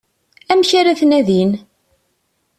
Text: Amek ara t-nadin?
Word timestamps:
Amek 0.51 0.69
ara 0.79 0.97
t-nadin? 0.99 1.51